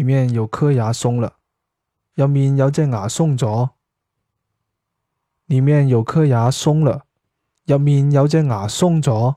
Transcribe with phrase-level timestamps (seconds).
[0.00, 1.34] 里面有颗牙松了
[2.14, 3.72] 入面有只牙松咗。
[5.44, 7.04] 里面有颗牙松了
[7.66, 9.34] 入面有只牙松咗。